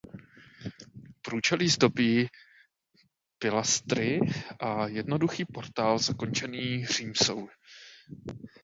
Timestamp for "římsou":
6.85-7.47